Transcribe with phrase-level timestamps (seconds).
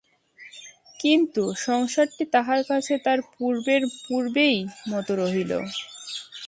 [0.99, 3.19] কিন্তু, সংসারটি তাহার কাছে আর
[4.07, 4.57] পূর্বেই
[4.89, 5.71] মতো রহিল না।